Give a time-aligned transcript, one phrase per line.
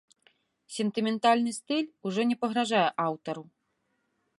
[0.77, 3.43] Сентыментальны стыль ужо не пагражае аўтару.